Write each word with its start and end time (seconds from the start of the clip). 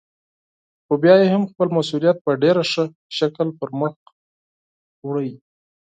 خو 0.85 0.93
بيا 1.03 1.15
يې 1.21 1.27
هم 1.33 1.43
خپل 1.51 1.67
مسئوليت 1.77 2.17
په 2.25 2.31
ډېر 2.43 2.55
ښه 2.71 2.85
شکل 3.17 3.47
پرمخ 3.59 3.95
وړه. 5.07 5.27